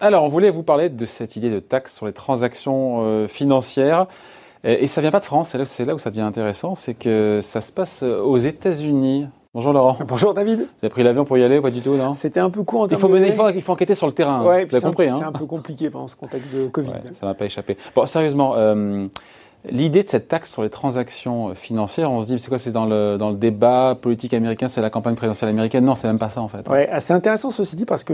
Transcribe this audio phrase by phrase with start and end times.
[0.00, 4.06] Alors, on voulait vous parler de cette idée de taxe sur les transactions euh, financières.
[4.64, 6.74] Et, et ça vient pas de France, c'est là, c'est là où ça devient intéressant,
[6.74, 9.26] c'est que ça se passe euh, aux États-Unis.
[9.54, 9.94] Bonjour Laurent.
[9.98, 10.66] Vous Bonjour David.
[10.82, 12.14] avez pris l'avion pour y aller ou pas du tout, non?
[12.14, 14.06] C'était un peu court en il faut, de mener, il, faut, il faut enquêter sur
[14.06, 14.44] le terrain.
[14.44, 16.68] Ouais, vous avez c'est un- compris, C'est hein un peu compliqué pendant ce contexte de
[16.68, 16.90] Covid.
[16.90, 17.76] Ouais, ça m'a pas échappé.
[17.94, 19.06] Bon, sérieusement, euh,
[19.70, 22.86] l'idée de cette taxe sur les transactions financières, on se dit, c'est quoi C'est dans
[22.86, 25.84] le, dans le débat politique américain, c'est la campagne présidentielle américaine?
[25.84, 26.68] Non, c'est même pas ça en fait.
[26.68, 28.12] Ouais, c'est intéressant ceci dit parce que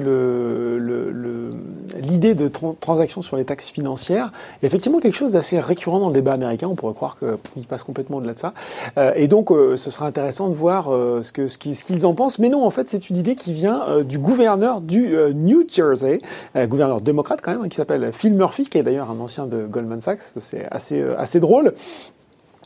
[2.01, 6.09] l'idée de tran- transaction sur les taxes financières est effectivement quelque chose d'assez récurrent dans
[6.09, 6.69] le débat américain.
[6.71, 8.53] On pourrait croire qu'il passe complètement au-delà de ça.
[8.99, 12.15] Euh, et donc, euh, ce sera intéressant de voir euh, ce, qu'ils, ce qu'ils en
[12.15, 12.39] pensent.
[12.39, 15.65] Mais non, en fait, c'est une idée qui vient euh, du gouverneur du euh, New
[15.69, 16.19] Jersey,
[16.57, 19.47] euh, gouverneur démocrate quand même, hein, qui s'appelle Phil Murphy, qui est d'ailleurs un ancien
[19.47, 20.21] de Goldman Sachs.
[20.37, 21.75] C'est assez, euh, assez drôle.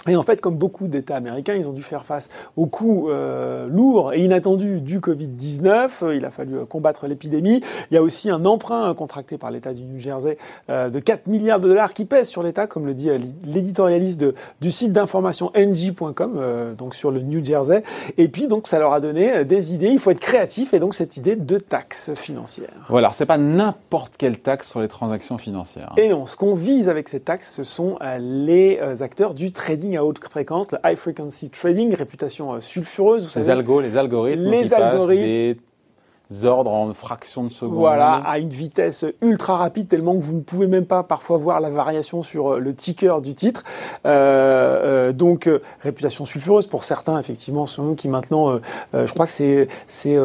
[0.07, 3.67] Et en fait, comme beaucoup d'États américains, ils ont dû faire face aux coûts euh,
[3.69, 5.91] lourds et inattendus du Covid-19.
[6.03, 7.63] Euh, Il a fallu euh, combattre l'épidémie.
[7.91, 10.39] Il y a aussi un emprunt euh, contracté par l'État du New Jersey
[10.71, 14.25] euh, de 4 milliards de dollars qui pèse sur l'État, comme le dit euh, l'éditorialiste
[14.61, 17.83] du site d'information ng.com, euh, donc sur le New Jersey.
[18.17, 19.89] Et puis, donc, ça leur a donné des idées.
[19.89, 22.71] Il faut être créatif et donc cette idée de taxe financière.
[22.89, 25.93] Voilà, c'est pas n'importe quelle taxe sur les transactions financières.
[25.97, 30.05] Et non, ce qu'on vise avec ces taxes, ce sont les acteurs du trading à
[30.05, 33.51] haute fréquence, le high frequency trading, réputation euh, sulfureuse, vous les savez.
[33.59, 35.23] algos, les algorithmes Les qui algorithmes.
[35.23, 35.59] des
[36.45, 37.79] ordres en fractions de seconde.
[37.79, 41.59] Voilà, à une vitesse ultra rapide, tellement que vous ne pouvez même pas parfois voir
[41.61, 43.65] la variation sur euh, le ticker du titre.
[44.05, 48.59] Euh, euh, donc, euh, réputation sulfureuse pour certains, effectivement, sont eux qui maintenant,
[48.93, 50.19] je crois que c'est c'est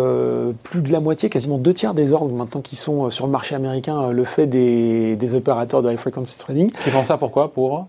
[0.64, 3.56] plus de la moitié, quasiment deux tiers des ordres maintenant qui sont sur le marché
[3.56, 7.54] américain, le fait des, des opérateurs de high frequency trading, Qui font ça pourquoi?
[7.54, 7.88] Pour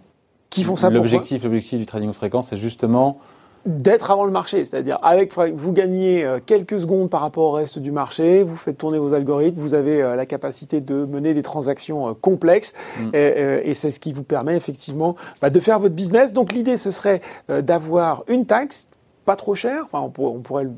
[0.55, 3.19] qui font ça l'objectif, l'objectif du trading haute fréquence, c'est justement
[3.67, 7.79] d'être avant le marché, c'est-à-dire avec vous gagnez euh, quelques secondes par rapport au reste
[7.79, 11.41] du marché, vous faites tourner vos algorithmes, vous avez euh, la capacité de mener des
[11.41, 13.11] transactions euh, complexes Mm.
[13.15, 16.33] et, et c'est ce qui vous permet effectivement bah, de faire votre business.
[16.33, 18.87] Donc l'idée ce serait d'avoir une taxe
[19.25, 20.73] pas trop chère, enfin on on pourrait le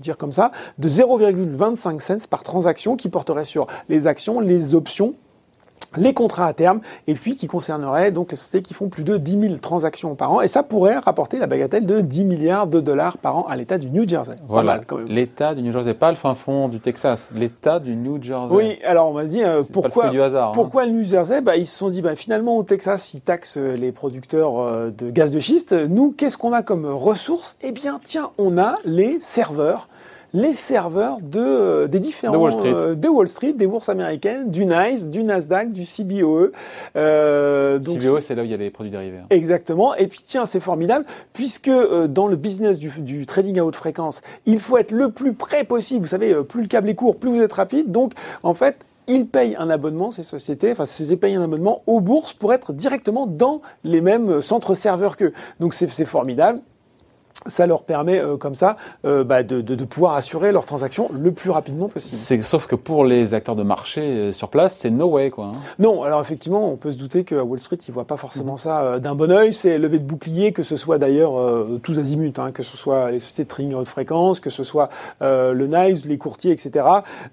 [0.00, 5.14] dire comme ça, de 0,25 cents par transaction qui porterait sur les actions, les options
[5.96, 9.16] les contrats à terme, et puis qui concernerait donc les sociétés qui font plus de
[9.16, 12.80] 10 000 transactions par an, et ça pourrait rapporter la bagatelle de 10 milliards de
[12.80, 14.36] dollars par an à l'État du New Jersey.
[14.48, 18.54] Voilà, l'État du New Jersey, pas le fin fond du Texas, l'État du New Jersey.
[18.54, 20.50] Oui, alors on m'a dit euh, le pourquoi du hasard.
[20.50, 20.52] hein.
[20.54, 23.56] pourquoi le New Jersey bah, Ils se sont dit bah, finalement au Texas ils taxent
[23.56, 25.72] euh, les producteurs euh, de gaz de schiste.
[25.72, 27.56] Nous qu'est-ce qu'on a comme ressources?
[27.62, 29.88] Eh bien tiens on a les serveurs
[30.32, 32.72] les serveurs de, euh, des différents De Wall Street.
[32.74, 36.52] euh, de Wall Street, des bourses américaines, du NICE, du Nasdaq, du CBOE.
[36.96, 39.18] Euh, donc CBO, c'est là où il y a les produits dérivés.
[39.18, 39.26] hein.
[39.30, 39.94] Exactement.
[39.96, 43.76] Et puis tiens, c'est formidable, puisque euh, dans le business du, du trading à haute
[43.76, 46.02] fréquence, il faut être le plus près possible.
[46.02, 47.90] Vous savez, euh, plus le câble est court, plus vous êtes rapide.
[47.90, 48.12] Donc,
[48.42, 48.76] en fait,
[49.08, 52.52] ils payent un abonnement, ces sociétés, enfin, ces sociétés payent un abonnement aux bourses pour
[52.52, 55.32] être directement dans les mêmes euh, centres serveurs qu'eux.
[55.58, 56.60] Donc, c'est formidable.
[57.46, 61.08] Ça leur permet, euh, comme ça, euh, bah, de, de, de pouvoir assurer leurs transactions
[61.12, 62.14] le plus rapidement possible.
[62.16, 65.46] C'est sauf que pour les acteurs de marché euh, sur place, c'est no way quoi.
[65.46, 65.58] hein.
[65.78, 68.82] Non, alors effectivement, on peut se douter qu'à Wall Street, ils voient pas forcément ça
[68.82, 69.52] euh, d'un bon œil.
[69.52, 73.10] C'est levé de bouclier, que ce soit d'ailleurs euh, tous azimuts, hein, que ce soit
[73.10, 74.90] les sociétés de trading haute fréquence, que ce soit
[75.22, 76.84] euh, le NICE, les courtiers, etc.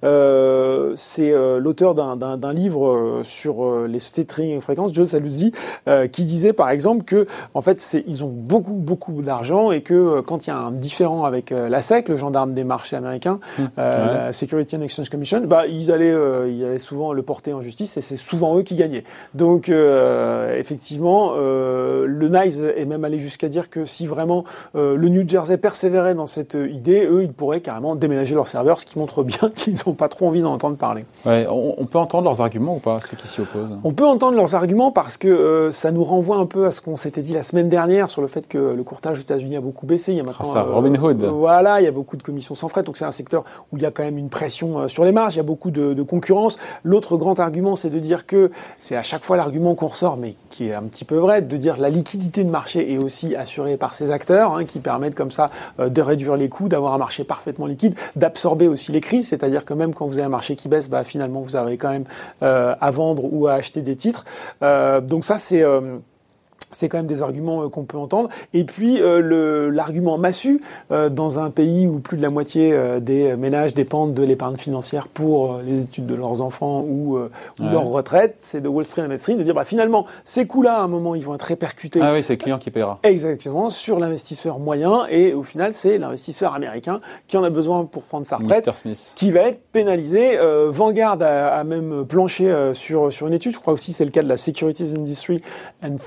[0.03, 4.57] Euh, c'est euh, l'auteur d'un- d'un d'un livre euh, sur euh, les sociétés de trading
[4.57, 5.51] haute fréquence, Joe Saluzzi,
[5.87, 9.81] euh, qui disait par exemple que en fait, c'est- ils ont beaucoup beaucoup d'argent et
[9.81, 12.63] que euh, quand il y a un différent avec euh, la SEC, le gendarme des
[12.63, 14.13] marchés américains, euh, Ouais.
[14.25, 17.61] la Security and Exchange Commission, bah, ils, allaient, euh, ils allaient souvent le porter en
[17.61, 19.03] justice et c'est souvent eux qui gagnaient.
[19.33, 24.43] Donc, euh, effectivement, euh, le NICE est même allé jusqu'à dire que si vraiment
[24.75, 28.47] euh, le New Jersey persévérait dans cette euh, idée, eux, ils pourraient carrément déménager leur
[28.47, 31.03] serveur, ce qui montre bien qu'ils n'ont pas trop envie d'en entendre parler.
[31.25, 33.77] Ouais, on, on peut entendre leurs arguments ou pas, ceux qui s'y opposent?
[33.83, 36.81] On peut entendre leurs arguments parce que euh, ça nous renvoie un peu à ce
[36.81, 39.61] qu'on s'était dit la semaine dernière sur le fait que le courtage aux États-Unis a
[39.61, 40.11] beaucoup baissé.
[40.13, 41.23] Il y a maintenant, à Robin Hood.
[41.23, 43.77] euh, voilà, il y a beaucoup de commissions sans frais, donc c'est un secteur où
[43.77, 45.71] il y a quand même une pression euh, sur les marges, il y a beaucoup
[45.71, 46.57] de, de concurrence.
[46.83, 50.35] L'autre grand argument, c'est de dire que c'est à chaque fois l'argument qu'on ressort, mais
[50.49, 53.77] qui est un petit peu vrai, de dire la liquidité de marché est aussi assurée
[53.77, 56.97] par ces acteurs, hein, qui permettent comme ça euh, de réduire les coûts, d'avoir un
[56.97, 60.55] marché parfaitement liquide, d'absorber aussi les crises, c'est-à-dire que même quand vous avez un marché
[60.55, 62.05] qui baisse, bah, finalement vous avez quand même
[62.43, 64.25] euh, à vendre ou à acheter des titres.
[64.63, 65.63] Euh, donc ça c'est
[66.71, 68.29] c'est quand même des arguments euh, qu'on peut entendre.
[68.53, 70.61] Et puis euh, l'argument massu
[70.91, 75.07] euh, dans un pays où plus de la moitié des ménages dépendent de l'épargne financière
[75.07, 77.17] pour les études de leurs enfants ou,
[77.59, 80.87] leur retraite, c'est de Wall Street Street de dire bah, finalement ces coûts-là à un
[80.87, 81.99] moment ils vont être répercutés.
[82.01, 82.99] Ah oui, c'est le client qui paiera.
[83.03, 88.03] Exactement sur l'investisseur moyen et au final c'est l'investisseur américain qui en a besoin pour
[88.03, 89.13] prendre sa retraite, Smith.
[89.15, 90.37] qui va être pénalisé.
[90.69, 94.29] Vanguard a, même planché sur sur une étude, je crois aussi c'est le cas de
[94.29, 95.41] la Securities Industry
[95.83, 95.97] and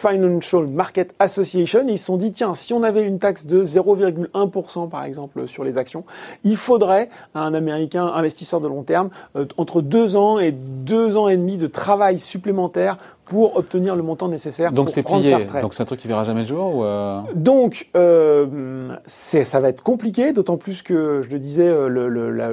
[0.50, 1.84] Financial Market Association.
[1.88, 5.64] Ils se sont dit, tiens, si on avait une taxe de 0,1% par exemple sur
[5.64, 6.04] les actions,
[6.44, 11.16] il faudrait à un Américain investisseur de long terme euh, entre deux ans et deux
[11.16, 15.38] ans et demi de travail supplémentaire pour obtenir le montant nécessaire Donc pour prendre sa
[15.38, 15.62] retraite.
[15.62, 19.68] Donc c'est un truc qui verra jamais le jour ou euh Donc euh, ça va
[19.68, 22.50] être compliqué, d'autant plus que je le disais, le, le, la,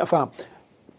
[0.00, 0.30] enfin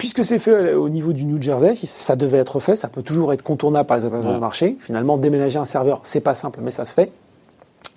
[0.01, 3.03] Puisque c'est fait au niveau du New Jersey, si ça devait être fait, ça peut
[3.03, 4.75] toujours être contournable par les opérateurs de marché.
[4.79, 7.11] Finalement, déménager un serveur, c'est pas simple, mais ça se fait.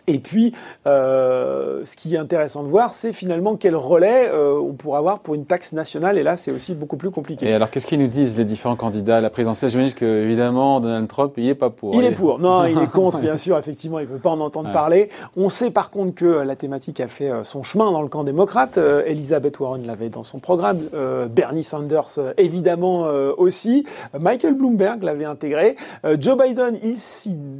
[0.06, 0.52] Et puis,
[0.86, 5.20] euh, ce qui est intéressant de voir, c'est finalement quel relais euh, on pourra avoir
[5.20, 6.18] pour une taxe nationale.
[6.18, 7.48] Et là, c'est aussi beaucoup plus compliqué.
[7.48, 9.70] Et alors, qu'est-ce qu'ils nous disent les différents candidats à la présidentielle?
[9.70, 11.94] J'imagine que évidemment, Donald Trump, il est pas pour.
[11.94, 12.38] Il est pour.
[12.38, 13.58] Non, il est contre, bien sûr.
[13.58, 15.08] Effectivement, il veut pas en entendre parler.
[15.36, 18.24] On sait par contre que la thématique a fait euh, son chemin dans le camp
[18.24, 18.78] démocrate.
[18.78, 20.80] Euh, Elizabeth Warren l'avait dans son programme.
[20.94, 23.04] Euh, Bernie Sanders, évidemment
[23.36, 23.84] aussi.
[24.18, 25.76] Michael Bloomberg l'avait intégré.
[26.18, 26.96] Joe Biden, il,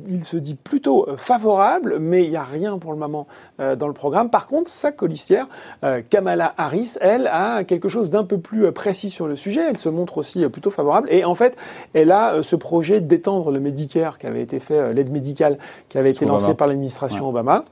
[0.08, 3.27] il, se dit plutôt favorable, mais n'y a rien pour le moment
[3.61, 4.31] euh, dans le programme.
[4.31, 5.47] Par contre, sa colistière,
[5.85, 9.63] euh, Kamala Harris, elle, a quelque chose d'un peu plus euh, précis sur le sujet.
[9.69, 11.09] Elle se montre aussi plutôt favorable.
[11.11, 11.57] Et en fait,
[11.93, 15.59] elle a ce projet d'étendre le Medicare qui avait été fait, l'aide médicale
[15.89, 17.65] qui avait été lancée par l'administration Obama.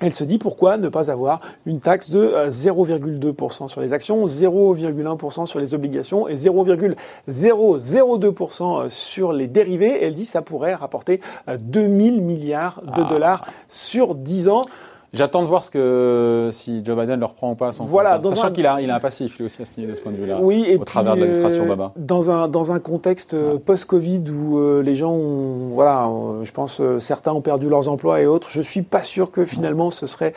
[0.00, 5.46] Elle se dit pourquoi ne pas avoir une taxe de 0,2% sur les actions, 0,1%
[5.46, 10.02] sur les obligations et 0,002% sur les dérivés?
[10.02, 13.08] Elle dit ça pourrait rapporter 2000 milliards de ah.
[13.08, 14.64] dollars sur 10 ans.
[15.12, 17.72] J'attends de voir ce que si Joe Biden le reprend ou pas.
[17.72, 20.00] Son voilà, sachant qu'il a, il a un passif lui aussi à ce, de ce
[20.00, 20.38] point de vue-là.
[20.40, 21.92] Oui, et au travers de l'administration euh, Baba.
[21.96, 26.08] Dans un dans un contexte euh, post-Covid où euh, les gens, ont, voilà,
[26.42, 29.90] je pense certains ont perdu leurs emplois et autres, je suis pas sûr que finalement
[29.90, 30.32] ce serait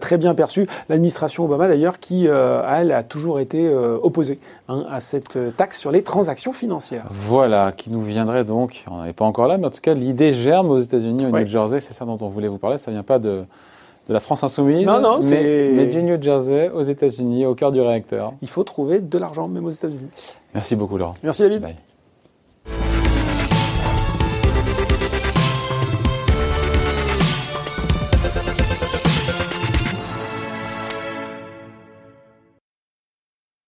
[0.00, 0.66] très bien perçu.
[0.88, 3.72] L'administration Obama d'ailleurs, qui elle a toujours été
[4.02, 7.06] opposée hein, à cette taxe sur les transactions financières.
[7.10, 10.32] Voilà, qui nous viendrait donc, on n'est pas encore là, mais en tout cas l'idée
[10.32, 12.78] germe aux États-Unis, au New Jersey, c'est ça dont on voulait vous parler.
[12.78, 13.44] Ça vient pas de
[14.08, 17.72] de la France insoumise, non, non, mais, mais, du New Jersey, aux États-Unis, au cœur
[17.72, 18.34] du réacteur.
[18.40, 20.10] Il faut trouver de l'argent, même aux États-Unis.
[20.54, 21.14] Merci beaucoup, Laurent.
[21.22, 21.62] Merci, David.
[21.62, 21.76] Bye.